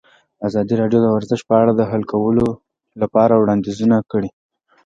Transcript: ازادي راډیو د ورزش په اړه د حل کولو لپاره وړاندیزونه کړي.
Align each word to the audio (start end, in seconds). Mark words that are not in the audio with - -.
ازادي 0.47 0.73
راډیو 0.81 0.99
د 1.03 1.07
ورزش 1.15 1.41
په 1.49 1.53
اړه 1.61 1.71
د 1.75 1.81
حل 1.91 2.03
کولو 2.11 2.47
لپاره 3.01 3.33
وړاندیزونه 3.37 3.97
کړي. 4.11 4.29